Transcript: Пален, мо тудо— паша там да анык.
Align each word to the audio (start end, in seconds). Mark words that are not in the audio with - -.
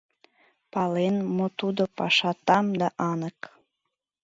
Пален, 0.73 1.15
мо 1.35 1.47
тудо— 1.59 1.83
паша 1.97 2.31
там 2.45 2.65
да 2.79 2.87
анык. 3.11 3.39